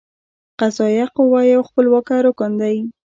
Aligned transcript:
قضائیه 0.59 1.05
قوه 1.15 1.39
یو 1.53 1.61
خپلواکه 1.69 2.15
رکن 2.25 2.51
دی. 2.61 2.77